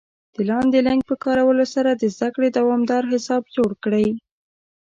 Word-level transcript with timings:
د 0.35 0.37
لاندې 0.49 0.79
لینک 0.87 1.01
په 1.09 1.15
کارولو 1.23 1.65
سره 1.75 1.89
د 1.93 2.03
زده 2.15 2.29
کړې 2.35 2.49
دوامدار 2.57 3.03
حساب 3.13 3.43
جوړ 3.55 3.71
کړئ 3.83 4.07